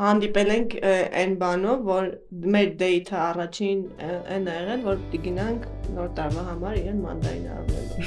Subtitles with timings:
[0.00, 0.74] հանդիպել ենք
[1.20, 2.06] այն բանով, որ
[2.52, 3.80] մեր դեյթը առաջին
[4.36, 8.06] այն ա եղել, որ գնանք նոր տարվա համար իրեն մանդարին առնելու։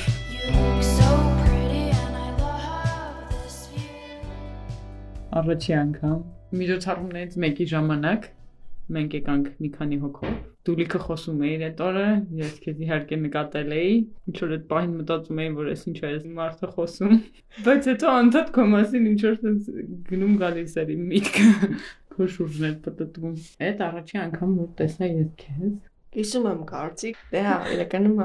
[5.45, 6.17] Առաջի անգամ
[6.63, 8.27] միջոցառումներից մեկի ժամանակ
[8.95, 12.05] մենք եկանք մի քանի հոգով դուլիքը խոսում էիր այդ օրը,
[12.39, 13.91] ես քեզ իհարկե նկատել էի,
[14.31, 17.19] ինչ որ այդ պահին մտածում էի, որ ես ինչ է այս մարդը խոսում,
[17.67, 19.37] բայց հետո անդադ քո մասին ինչ որ
[20.09, 21.49] գնում գալիս էր իմ միտքը,
[22.15, 23.35] քո շուրջն էր պատտվում։
[23.69, 25.75] Այդ առաջի անգամ որ տեսա ես քեզ,
[26.15, 28.19] Հիշում եմ կարծիք, դե հա, իրականում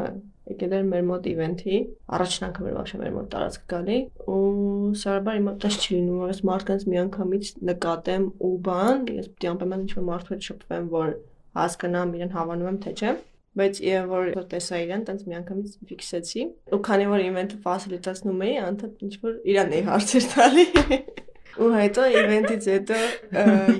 [0.50, 1.80] եկել էր մեր մոտ իվենթի,
[2.16, 3.98] առաջնանքը մեր բաշը մեր մոտ տարածք գալի
[4.34, 9.84] ու սարաբար իմ մտած չի լինում, ես մարդկանց միանգամից նկատեմ ու բան, ես պիտի անպայման
[9.86, 11.12] ինչ-որ մարդու հետ շփվեմ, որ
[11.60, 13.16] հասկանամ իրեն հավանում եմ թե չէ
[13.58, 19.02] բայց եւ որ տեսա իրան, տենց միանգամից ֆիքսեցի։ Ու քանի որ իվենթը ֆասիլիտացնում էի, անդադ
[19.08, 20.66] ինչ որ իրան էի հարցեր տալի։
[21.58, 22.98] Ու հետո իվենտից հետո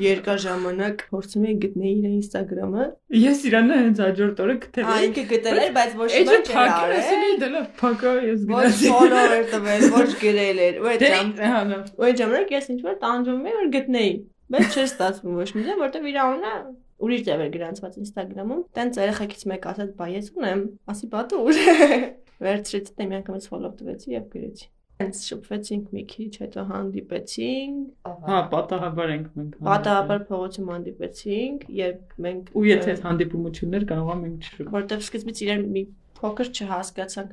[0.03, 2.87] երկար ժամանակ փորձում էի գտնել իր Instagram-ը։
[3.21, 6.97] Ես իրանը հենց հաջորդ օրը գտել էի։ ինքը գտել էր, բայց ոչ մի չէր արել։
[7.01, 11.33] Էջը դելա փակա ես գնացի։ Ոչ follower տվել, ոչ գրել էր։ Ու այդ դե, ժամ
[11.41, 14.13] հա։ Ու այդ ժամանակ ես ինչ որ տանջում էի որ գտնեի։
[14.51, 16.55] Բայց չէր ստացվում ոչ մի ձև, որտեվ իր անունը
[17.01, 21.41] ուրիշ ձև էր գրանցված Instagram-ում։ Տենց երեխեքից մեկը ասաց՝ «Բայ ես ունեմ»։ Ասի՝ «Բա դու
[21.47, 21.61] ուր»։
[22.45, 24.69] Վերցրեցի, դե միանգամից follow տվեցի եւ գրեցի։
[25.01, 32.53] Հենց շփվեցինք մի քիչ, հետո հանդիպեցինք։ Հա, պատահաբար ենք մենք։ Պատահաբար փողոցում հանդիպեցինք, երբ մենք
[32.61, 35.85] ու եթե հանդիպումություններ կարող ենք շփվել։ Որտեվ սկզբից իրեն մի
[36.21, 37.31] փոքր չհասկացանք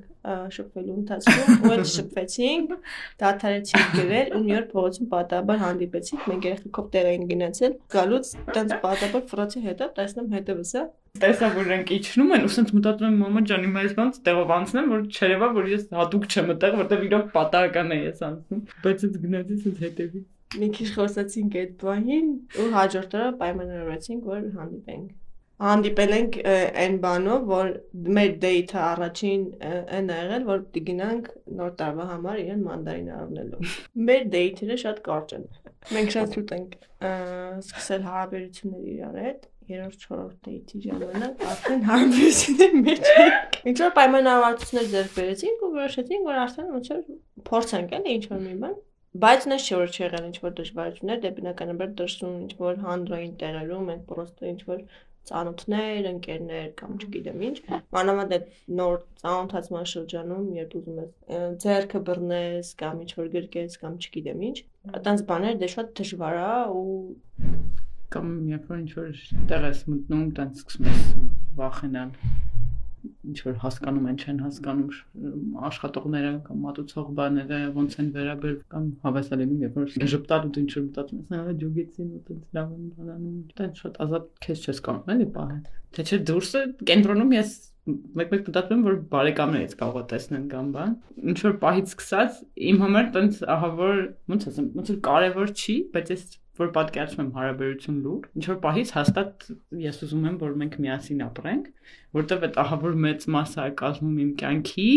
[0.55, 2.71] շփվելու ընթացքում ու այդ շփվեցինք,
[3.23, 8.75] դադարեցինք գրել ու մի օր փողոցում պատահաբար հանդիպեցինք, մենք երեխեքով տեղ էին գնացել, գալուց տենց
[8.87, 10.85] պատահաբար ֆրոցի հետը տեսնում հետևս է
[11.23, 14.89] տեսա որ նրանք իջնում են ու սենց մտածում եմ մամա ջանի մայս ոնց տեղով անցնեմ
[14.93, 19.21] որ չերևա որ ես հատուկ չեմ այդտեղ որտեվ իրոք պատահական է ես անցնում բայց այդ
[19.27, 20.25] գնացի սենց հետևի
[20.57, 25.15] մի քիչ խոսացինք այդ բանին ու հաջորդ օրը պայմանավորեցինք որ հանդիպենք
[25.57, 27.69] հանդիպել ենք այն բանով, որ
[28.17, 29.45] մեր դեյթը առաջին
[29.97, 31.31] այն ա եղել, որ պիտի գնանք
[31.61, 33.71] նոր տարվա համար իրեն մանդարին առնելու։
[34.09, 35.47] Մեր դեյթերը շատ կարճ են։
[35.97, 36.77] Մենք շատ ցույց ենք
[37.07, 44.91] սկսել հարաբերություններ իրար հետ, երրորդ չորրորդ դեյթի ժամանակ արդեն հարաբերությունների մեջ ենք։ Ինչ որ պայմանավորվածություններ
[44.93, 47.01] ձեռք բերեցինք ու որոշեցինք, որ արդեն ոնց որ
[47.51, 48.77] փորձենք էլի ինչ որ մի բան
[49.17, 53.87] Բայց նա չէ որ չեղել ինչ որ դժվարություններ, դե բնականաբար դրսում ինչ որ հանրային տեղերում
[53.89, 54.83] մենք պրոստը ինչ որ
[55.29, 57.55] ծանոթներ, ընկերներ կամ չգիտեմ ինչ,
[57.97, 58.45] մանավանդ այդ
[58.79, 64.57] նոր ծանոթացման շրջանում, երբ ուզում ես ձեռքը բռնես կամ ինչ որ գրկես կամ չգիտեմ ինչ,
[64.93, 66.85] այդպես բաներ դե շատ դժվար է ու
[68.13, 71.07] կամ երբ որ ինչ որ տեղ ես մտնում, տենց սկսում ես
[71.57, 72.11] վախենալ
[73.27, 79.41] ինչ որ հասկանում են, չեն հասկանում աշխատողները կամ մատուցող բաները ոնց են վերաբերվում կամ հավեսալ
[79.43, 82.89] լինում, երբ որ ժպտալ ու ինչ որ մտածում ես, հա ջոգեցին ու տենց լավ են
[82.97, 85.63] բանանում, տենց շատ ազատ քեզ չես կարող էլի պահել։
[85.97, 87.53] Թե չէ դուրսը կենտրոնում ես
[87.87, 90.95] մեկ-մեկ մտածում որ բարեկամներից կարող է տեսնեն կամ բան
[91.31, 92.41] ինչ որ պահից սկսած
[92.71, 94.01] իմ համար տենց ահա որ
[94.33, 96.25] ոնց ասեմ ոնց որ կարևոր չի բայց ես
[96.57, 99.47] որ պատկերացնում եմ հարաբերություն լուր, ինչ որ պահից հաստատ
[99.83, 101.67] ես ուզում եմ, որ մենք միասին ապրենք,
[102.17, 104.89] որտեվ այդ ահա որ մեծ մասը կազմում իմ կյանքի,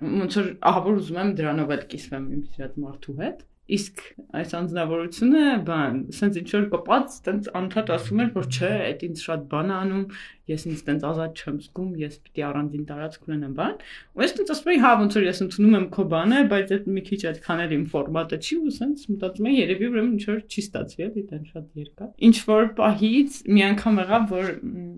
[0.00, 3.42] ոնց որ ահա որ ուզում եմ դրանով էլ կիսվեմ իմ սիրած մարդու հետ
[3.76, 4.02] Իսկ
[4.40, 9.22] այս անձնավորությունը, բան, սենց ինչ որ կպած, տենց անդադ ասում էր, որ չէ, այդ ինձ
[9.26, 10.04] շատ բան անում,
[10.50, 13.74] ես ինձ տենց ազատ չեմ զգում, ես պիտի առանձին տարածք ունենամ, բան։
[14.18, 16.88] Ու ես տենց ասում եի, հա, ոնց որ ես ընդունում եմ քո բանը, բայց այդ
[16.90, 20.40] մի քիչ այդքան էլ իմ ֆորմատը չի ու սենց մտածում եի, երևի ուրեմն ինչ որ
[20.50, 24.50] չի ստացվի, էլի տեն շատ երկար։ Ինչ որ պահից մի անգամ եղավ, որ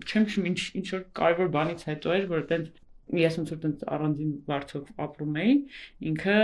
[0.03, 2.82] չեմ հիշում ինչ ինչ որ կարևոր բանից հետո էր, որ տենց
[3.19, 5.55] ես ոնց որ տենց առանձին վարձով ապրում էի,
[6.09, 6.37] ինքը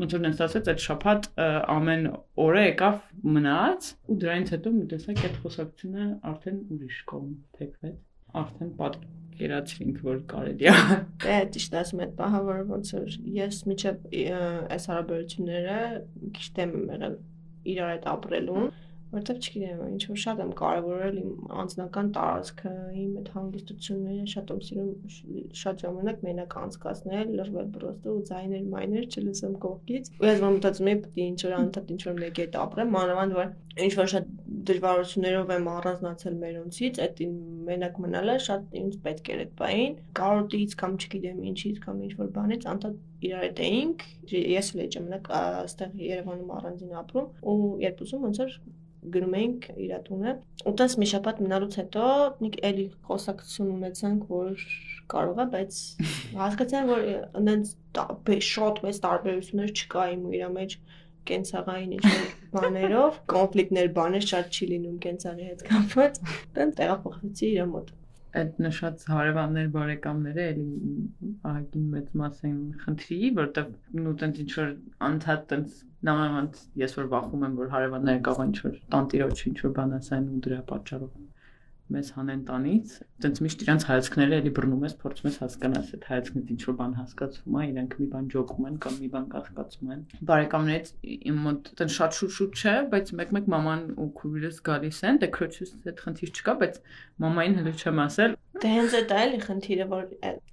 [0.00, 1.28] ոնց որ նենց ասեց, այդ շփաթ
[1.76, 2.06] ամեն
[2.46, 3.00] օրը եկավ
[3.36, 7.98] մնաց ու դրանից հետո մի տեսակ այդ խոսակցությունը արդեն ուրիշ կողմ թեքվեց
[8.40, 10.74] արդեն պատկերացրինք որ կարելի է
[11.24, 14.04] դե ճիշտ ասում եք բահա որ ոնց որ ես միջև
[14.76, 15.78] այս հարաբերությունները
[16.36, 17.16] քիչ դեմ եմ եղել
[17.74, 18.70] իրար հետ ապրելուն
[19.10, 21.30] Որտեվ չգիտեմ, ինչ որ շատ եմ կարևորել իմ
[21.60, 24.92] անձնական տարածքը, իմ այդ հանգստությունները, շատ եմ սիրում
[25.60, 31.02] շատ ժամանակ մենակ անցկացնել, լրվել բրոստը ու ձայներ, մայներ չլսեմ կողքից։ Ու ես մտածում եմ,
[31.06, 33.50] պետք է ինչ որ անդադ ինչ որ մեկի հետ ապրեմ, մանավանդ որ
[33.80, 34.30] ինչ որ շատ
[34.70, 37.20] դժվարություններով եմ առանձնացել մերոնցից, այդ
[37.70, 42.32] մենակ մնալը շատ ինձ պետք էր այդ բային։ Կարոտից կամ չգիտեմ ինչից կամ ինչ որ
[42.34, 42.98] բանից անդադ
[43.30, 48.42] իրար հետ էինք։ Ես էլ այդ ժամանակ այստեղ Երևանում առանձին ապրում ու երբ ուզում ոնց
[48.44, 48.54] որ
[49.14, 50.32] գնում էինք իր տունը
[50.70, 52.06] ու տես մի շաբաթ մնալուց հետո
[52.40, 54.64] մի էլի խոսակցություն ունեցանք որ
[55.14, 55.78] կարող է բայց
[56.40, 57.06] հասկացան որ
[57.40, 60.76] այնց շատ մեծ տարբերություններ չկա իմ ու իր մեջ
[61.30, 66.20] կենցաղային ինչ որ բաներով, կոնֆլիկտներ, բաներ շատ չի լինում կենցաղի հետ կապված։
[66.56, 67.90] Դեն տեղափոխեցի իր մոտ
[68.40, 70.66] այդ նշած հարևաններ, բարեկամները էլի
[71.50, 73.70] ահագին մեծ մաս են խնդրի, որտեղ
[74.04, 74.68] նու տենց ինչ որ
[75.08, 79.74] անդադ տենց նամանտ ես որ վախում եմ որ հարևանները կարող ինչ որ տանտիրոջ ինչ որ
[79.80, 81.12] բան ասեն ու դրա պատճառով
[81.90, 82.92] մեզ հանեն տանից,
[83.24, 86.92] տենց միշտ իրանց հայացքները էլի բռնում ես, փորձում ես հասկանալ այդ հայացքից ինչ որ բան
[87.00, 90.92] հասկացվում է, իրանք մի բան ջոկում են կամ մի բան կասկածում են։ Բարեկամներից
[91.30, 95.74] իմ մոտ տենց շատ շուտ-շուտ չէ, բայց մեկ-մեկ մաման ու քույրս գալիս են, դե քրոջս
[95.90, 96.80] այդ խնդիր չկա, բայց
[97.26, 100.06] մամային հələ չեմ ասել, Դե հենց այդ էլի խնդիրը, որ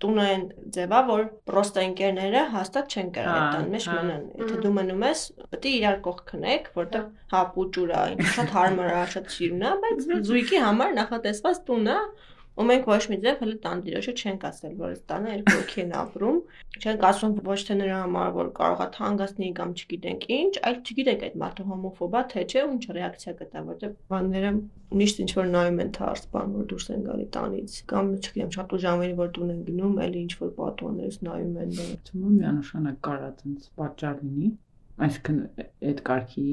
[0.03, 0.43] տունը այն
[0.75, 5.23] ձևա, որ պրոստը ընկերները հաստատ չեն կարող այդ տան մեջ մնան։ Եթե դու մնում ես,
[5.55, 8.03] պետք է իրար կողք քնեք, որտեղ հա պուճուրա,
[8.37, 11.97] շատ հարմար է, շատ սիրուն է, բայց զույգի համար նախատեսված տուն է,
[12.57, 15.91] ու մենք ոչ մի ձև հələ տանտիրոշը չենք ասել, որ այս տանը երկու հոգի են
[16.01, 16.39] ապրում։
[16.81, 21.37] Չենք ասում ոչ թե նրա համար, որ կարողա թանկացնի կամ չգիտենք ինչ, այլ չգիտենք այդ
[21.43, 24.51] մարդը հոմոֆոբա թե չէ, ինչ ռեակցիա կտա, որտեղ բանները
[24.97, 28.77] միշտ ինչ որ նայում են թարս բան, որ դուրս են գալի տանից, կամ չգիտեմ, շատ
[28.77, 31.75] ուժամերի որ տուն են գնում, էլի ինչ որ պատուաներից նայում են։
[32.07, 34.53] Թվում է միանշանակ կարա այդպես պատճառ լինի
[35.05, 35.39] այսինքն
[35.87, 36.43] այդ կարգի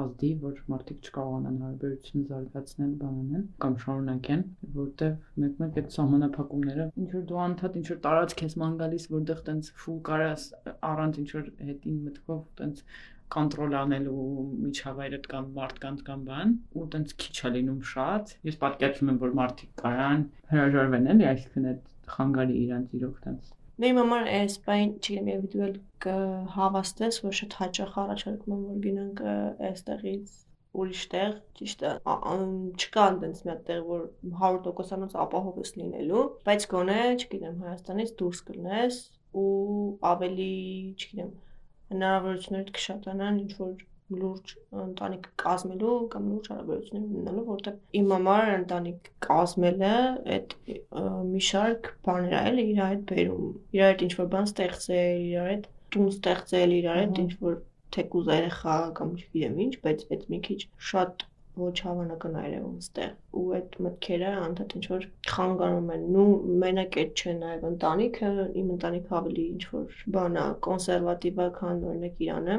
[0.00, 4.42] ազդի, որ մարդիկ չկարողանան հարաբերությունը զարգացնել, բանանել կամ շարունակեն,
[4.78, 9.42] որտեվ մեկ-մեկ այդ սահմանափակումները ինչ որ դու անդադ ինչ որ տարածք ես ման գալիս, որտեղ
[9.50, 10.48] տենց ֆու կարաս
[10.90, 12.82] առանց ինչ որ հետին մտքով տենց
[13.34, 14.24] կոնտրոլ անելու
[14.66, 19.34] միջավայրդ կամ մարդկանց կամ բան ու տենց քիչ է լինում շատ ես պատկերացնում եմ որ
[19.40, 20.22] մարդիկ կարան
[20.52, 25.66] հրաժարվեն էլի այսինքն այդ խանգարի իրանց իրոք տենց Մեր համար այս բան, չգիտեմ, եւ դու
[26.06, 29.22] կհավաստես, որ շատ հաճախ առաջարկում եմ, որ գնանք
[29.68, 30.36] այստեղից
[30.76, 34.02] ուրիշ տեղ, ճիշտ է, չկա այնպես մի տեղ, որ
[34.40, 38.98] 100%-անոց ապահով ես լինելու, բայց գոնե, չգիտեմ, Հայաստանից դուրս կլնես
[39.42, 39.46] ու
[40.12, 40.50] ավելի,
[40.96, 41.30] չգիտեմ,
[41.92, 43.74] հնարավորություններ կշատանան ինչ որ
[44.14, 44.52] լուրջ
[44.86, 49.92] ընտանիք կազմելու կամ լուրջ հարաբերություններ ունենալու, որտեղ իմ համար ընտանիք կազմելը
[50.36, 50.54] այդ
[51.32, 53.48] մի շարք բաներ է, էլի իր հետ բերում,
[53.78, 57.58] իր հետ ինչ որ բան ստեղծել, իր հետ տուն ստեղծել, իր հետ ինչ որ
[57.96, 60.60] թեկուզ երեխա կամ չգիտեմ ինչ, բայց այդ մի քիչ
[60.92, 61.26] շատ
[61.56, 66.26] ոչ հավանական այրևում ստեղ ու այդ մտքերը անդադ ինչ որ խանգարում են ու
[66.62, 68.30] մենակ այդ չէ նաև ընտանիքը
[68.60, 72.56] իմ ընտանիքը ավելի ինչ որ բանա կոնսերվատիվ է քան օրինակ Իրանը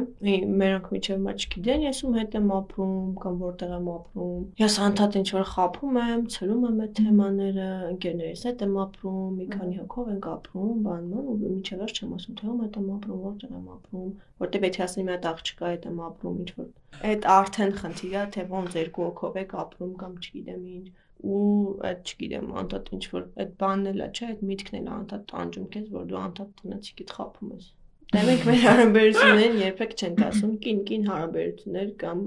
[0.62, 2.96] մերոնք միջև մա չգիտեն ես ում հետ եմ ապրում
[3.26, 8.46] կամ որտեղ եմ ապրում ես անդադ ինչ որ խափում եմ ցրում եմ այդ թեմաները ընկերներիս
[8.48, 12.50] հետ եմ ապրում մի քանի հոգով ենք ապրում բանման ու միջև վերջ չեմ ասում թե
[12.54, 14.12] ում հետ եմ ապրում որտեղ եմ ապրում
[14.44, 16.68] որտեղ եթե ասեմ մի հատ աղջկա հետ եմ ապրում ինչ որ
[17.12, 20.88] այդ արդեն խնդիր է թե ոնց երկու հոգով եք ապրում կամ չգիտեմ ինչ
[21.28, 21.42] ու
[21.90, 25.88] այդ չգիտեմ անդադ ինչ որ այդ բանն էլա չէ այդ միտքն էլա անդադ տանջում քեզ
[25.98, 27.70] որ դու անդադ տնեցիկիդ խափում ես
[28.14, 32.22] դե մենք մեր հարաբերություններին երբեք չենք ասում կին-կին հարաբերություններ կամ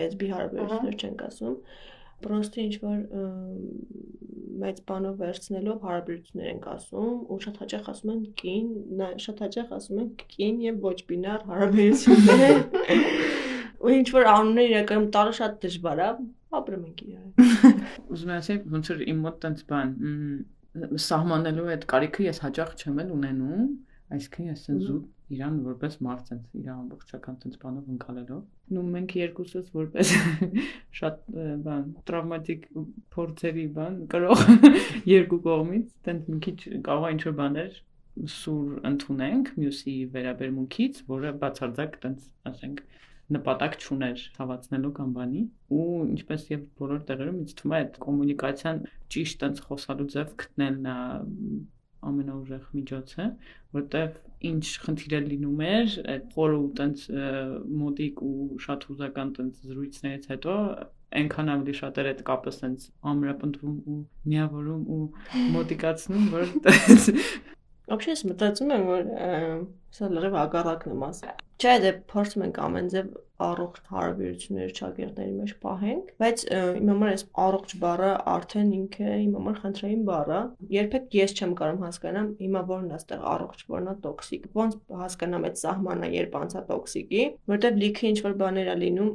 [0.00, 1.54] լեսբի հարաբերություններ չենք ասում
[2.24, 2.98] պրոստը ինչ որ
[4.64, 8.68] մեծ բանով վերցնելով հարաբերություններ ենք ասում ու շատ հաճախ ասում են կին,
[9.24, 12.60] շատ հաճախ ասում են կին եւ ոչ բինար հարաբերություններ
[13.84, 16.10] ու ինչ որ անուններ իրականում տալը շատ դժվար է,
[16.58, 17.48] ապրում ենք իրար։
[18.14, 19.96] Ուզում եմ ասել, ոնց որ իմ մոտ տենց բան,
[21.04, 23.66] սահմանելու այդ կարիքը ես հաճախ չեմ էլ ունենում,
[24.14, 28.40] այսինքն ես ցենց զուտ իրան որպես մարդ ցենց իր ամբողջական ցենց բանով ընկալելով։
[28.74, 30.12] Նու մենք երկուսս որպես
[30.98, 31.22] շատ
[31.64, 32.66] բան տրավմատիկ
[33.14, 34.44] փորձերի բան կրող
[35.14, 37.78] երկու կողմից ցենց մի քիչ կարող է ինչ որ բաներ
[38.34, 42.84] սուր ընդունենք մյուսի վերաբերմունքից, որը բացարձակ ցենց ասենք
[43.35, 45.41] նպատակ չուներ հավացնելու կամ բանի
[45.79, 48.79] ու ինչպես եւ բոլոր տեղերում ինձ թվում է այդ կոմունիկացիան
[49.15, 50.95] ճիշտ այնց խոսալու ձև գտնելն է
[52.09, 53.25] ամենաուժեղ միջոցը,
[53.75, 54.17] որտեվ
[54.49, 57.01] ինչ խնդիր է լինում էր այդ խորը ու տենց
[57.79, 60.55] մոդիկ ու շատ հուզական տենց զրույցներից հետո
[61.19, 63.99] այնքան ավելի շատ էր այդ կապը սենց ամրապնդվում ու
[64.31, 65.03] միավորում ու
[65.57, 66.53] մոտիկացնում, որ
[67.89, 69.07] Вообще ես մտածում եմ, որ
[69.94, 73.10] սա լրիվ ագարակն եմ ասել։ Չէ, դե փորձում ենք ամեն ձև
[73.44, 79.58] առողջ հարաբերություններ ճակերտների մեջ պահենք, բայց իմ համար այս առողջ բառը արդեն ինքը իմ համար
[79.64, 80.40] խնդրային բառ է։
[80.74, 85.46] Երբեք ես չեմ կարող հասկանամ հիմա որն է այստեղ առողջ, որն է տոքսիկ։ Ոնց հասկանամ
[85.50, 87.24] այդ սահմանը, երբ անցա տոքսիկի,
[87.54, 89.12] որտեղ լիքը ինչ որ բաներ է լինում,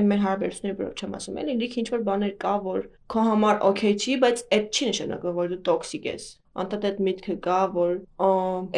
[0.00, 3.64] այն մեր հարաբերությունների վրա չեմ ասում, էլի լիքը ինչ որ բաներ կա, որ քո համար
[3.70, 7.92] օքեյ չի, բայց այդ չի նշանակում, որ դու տոքսիկ ես անդադ այդ միտքը կա, որ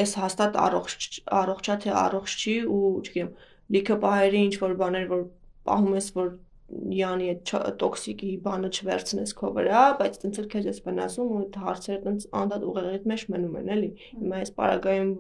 [0.02, 1.06] այս հաստատ առողջ
[1.40, 3.30] առողջա թե առողջ չի ու չգիտեմ,
[3.76, 5.22] լիքը պահերի ինչ որ բաներ որ
[5.68, 6.30] պահում ես որ
[6.72, 11.58] յանի այդ տոքսիկի բանը չվերցնես քո վրա, բայց տենց էլ քեզ ես վնասում ու այդ
[11.62, 13.90] հարցերը տենց անդադ ուղեղիդ մեջ մնում են, էլի։
[14.22, 15.12] Հիմա այս պարագայում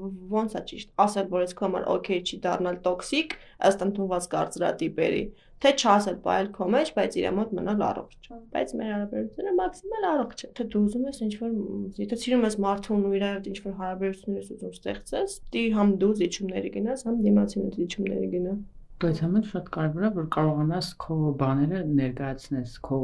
[0.42, 3.36] ո՞նց է ճիշտ։ Ասել, որ ես քո համար օքեյ չի դառնալ տոքսիկ,
[3.68, 5.24] ըստ ընդունված կարծրատիպերի,
[5.62, 10.42] թե չասել բայել քո մեջ, բայց իր մոտ մնալ առողջ։ Բայց մեր հարաբերությունը մաքսիմալ առողջ
[10.42, 11.54] է։ Թե դու ուզում ես ինչ-որ,
[12.02, 16.12] եթե սիրում ես մարդուն ու իր հետ ինչ-որ հարաբերություններ ես ուզում ստեղծես, դի համ դու
[16.22, 18.56] զիջումների գնաս, համ դիմացինը զիջումների գնա։
[19.02, 22.98] Բայց համեն շատ կարևոր է որ կարողանաս քո բաները ներկայացնես, քո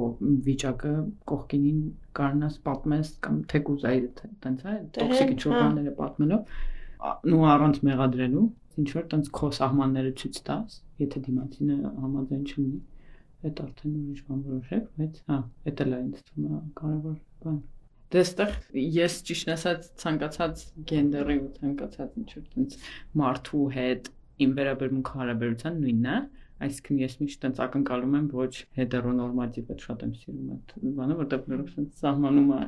[0.48, 0.92] վիճակը
[1.30, 1.80] կողքինին
[2.18, 3.96] կարողանաս պատմես կամ թեկուզ այ
[4.44, 6.52] տենց է, տոքսիկ ինչ-որ բաները պատմելով,
[7.32, 8.44] նու առանց մեղադրելու,
[8.82, 12.78] ինչ որ տենց քո սահմանները ցույց տաս, եթե դիմացինը համաձայն չլինի,
[13.48, 17.58] այդ արդեն ուրիշ բան որոշեք, բայց հա, դա էլ է ինձ թվում է կարևոր բան
[18.14, 18.52] դեստեղ
[18.96, 22.76] ես ճիշտ ասած ցանկացած գենդերի ու ցանկացած ինչ որ տենց
[23.20, 24.08] մարդու հետ
[24.45, 26.18] իմ վերաբերմունքը հարաբերության նույնն է,
[26.59, 31.42] այսինքն ես միշտ տենց ակնկալում եմ ոչ հետերոնորմատիվ, այդ շատ եմ սիրում այդ բանը, որտեղ
[31.49, 32.62] բնորոշ սահմանում է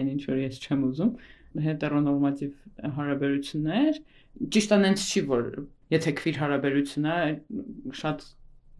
[0.00, 1.12] այն ինչ որ ես չեմ ուզում,
[1.66, 4.00] հետերոնորմատիվ հարաբերություններ,
[4.54, 5.48] ճիշտ անենց չի որ
[5.90, 7.16] եթե քվիր հարաբերություն է,
[8.00, 8.26] շատ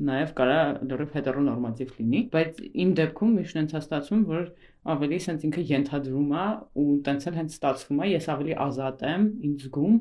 [0.08, 0.58] նաև կարա
[0.90, 4.44] լրիվ հետերոնորմատիվ լինի, բայց իմ դեպքում միշտ այնց հաստատում որ
[4.90, 6.44] ավելի սենց ինքը ենթադրում է
[6.80, 9.96] ու տենց էլ հենց ստացվում է, ես ավելի ազատ եմ ինձ զգում,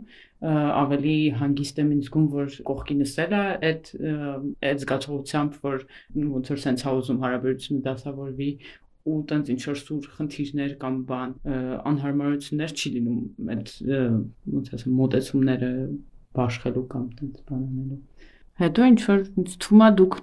[0.79, 3.89] ավելի հանգիստ եմ ինձ զգում, որ կողքինս էլ է այդ
[4.69, 5.83] այդ զգացողությամբ, որ
[6.29, 8.51] ոնց որ սենց հաուզում հարաբերությունը դասավորվի
[9.09, 11.35] ու տենց ինչ որ սուր խնդիրներ կամ բան
[11.89, 13.71] անհարմարություններ չի լինում այդ
[14.55, 15.69] ոնց ասեմ մոտեցումները
[16.39, 17.99] բաշխելու կամ տենց բան անելու
[18.59, 19.19] Հետո ինչ որ
[19.63, 20.15] թվում է դուք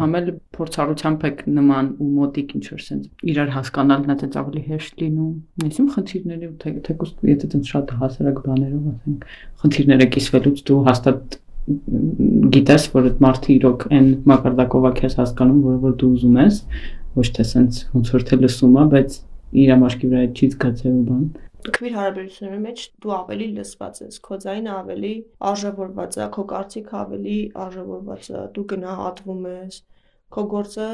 [0.00, 5.04] համել փորձառությամբ եք նման ու մոտիկ ինչ որ sense իրար հասկանալն է դից ավելի հեշտ
[5.04, 6.56] լինում։ Այսինքն խնդիրների ու
[6.88, 9.28] թեկուս եթե դից շատ հասարակ բաներով ասենք
[9.62, 15.78] խնդիրները կիսվելուց դու հաստատ գիտես որ այդ մարդը իրոք այն մակարդակով է քեզ հասկանում, որը
[15.84, 16.58] որ դու ուզում ես,
[17.14, 19.16] ոչ թե sense ոնց որ թե լսում է, բայց
[19.64, 21.24] իր ամաշկի վրա չի զգացել բան
[21.76, 25.12] քվիր հարաբերությունների մեջ դու ավելի լսված ես, քո ձայնը ավելի
[25.50, 29.78] արժևորված է, քո կարծիքը ավելի արժևորված է, դու գնահատվում ես,
[30.34, 30.88] քո գործը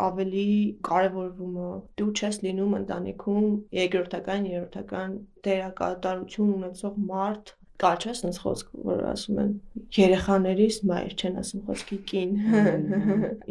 [0.00, 0.48] ավելի
[0.88, 3.48] կարևորվում է։ Դու չես լինում ընտանիքում
[3.78, 9.52] երկրորդական, երրորդական դերակատարություն ունեցող մարդ, կա չէ՞ sense խոսք, որ ասում են
[9.96, 12.34] երեխաներիս մայր չեն ասում խոսքի կին։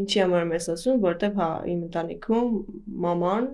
[0.04, 2.52] Ինչի համար եմ ասում, որտեվ հա իմ ընտանիքում
[3.06, 3.50] մաման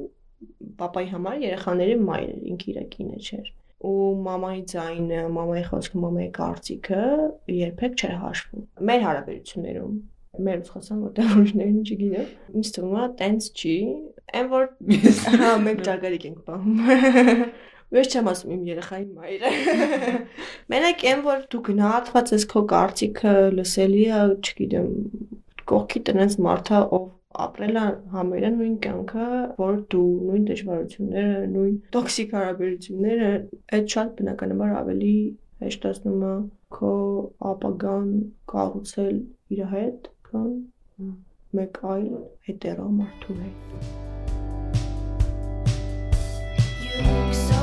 [0.80, 3.54] papai համար երեխաների մայր էր, ինքը իր կինը չէր
[3.86, 7.02] ու մամայի ձայնը, մամայի խոսքը, մամայի կարծիքը
[7.54, 9.96] երբեք չէր հաշվում։ Մեր հարաբերություններում
[10.46, 13.76] մեր խոսան որտեղ ուրիշներն չգիտեմ։ Ինձ թվում է տենց չի,
[14.40, 14.66] այն որ
[15.44, 17.46] հա մենք ճագարիկ ենք պահում։
[17.96, 19.52] Ոչ չեմ ասում իմ երեխայի մայրը։
[20.74, 24.90] Մենակ այն որ դու գնահատված ես քո կարծիքը լսելի է, չգիտեմ,
[25.70, 27.06] կողքի տնած մարդը ով
[27.46, 27.80] ապրել
[28.14, 29.28] համերը նույն կյանքը,
[29.60, 33.32] որ դու նույն դժվարությունները, նույն տոքսիկ հարաբերությունները,
[33.78, 35.16] այդ շատ բնականաբար ավելի
[35.66, 36.34] հեշտացնում է
[36.78, 36.94] քո
[37.52, 38.08] ապագան
[38.54, 39.20] կառուցել
[39.56, 40.50] իր հետ, քան
[41.60, 42.10] մեկ այլ
[42.50, 44.04] հետերո մարդու հետ։
[46.96, 47.55] You look so